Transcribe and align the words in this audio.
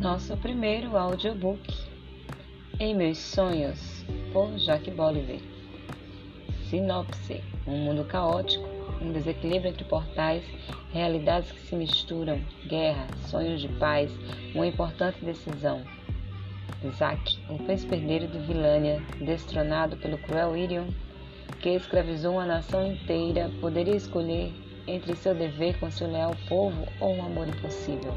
nosso 0.00 0.34
primeiro 0.38 0.96
audiobook, 0.96 1.60
Em 2.78 2.94
Meus 2.94 3.18
Sonhos, 3.18 4.02
por 4.32 4.50
Jack 4.52 4.90
Bolivar. 4.92 5.36
Sinopse: 6.70 7.44
Um 7.66 7.76
mundo 7.76 8.06
caótico, 8.06 8.66
um 9.02 9.12
desequilíbrio 9.12 9.68
entre 9.68 9.84
portais, 9.84 10.42
realidades 10.90 11.52
que 11.52 11.60
se 11.60 11.76
misturam, 11.76 12.40
guerra, 12.66 13.08
sonhos 13.26 13.60
de 13.60 13.68
paz, 13.68 14.10
uma 14.54 14.66
importante 14.66 15.22
decisão. 15.22 15.82
Zack, 16.96 17.38
o 17.50 17.58
príncipe 17.58 17.96
herdeiro 17.96 18.26
de 18.26 18.38
Vilânia, 18.38 19.02
destronado 19.20 19.98
pelo 19.98 20.16
cruel 20.16 20.56
Irion, 20.56 20.88
que 21.60 21.68
escravizou 21.68 22.32
uma 22.32 22.46
nação 22.46 22.90
inteira, 22.90 23.50
poderia 23.60 23.96
escolher 23.96 24.50
entre 24.86 25.14
seu 25.14 25.34
dever 25.34 25.78
com 25.78 25.90
seu 25.90 26.10
leal 26.10 26.34
povo 26.48 26.86
ou 27.00 27.16
um 27.16 27.22
amor 27.22 27.48
impossível. 27.48 28.16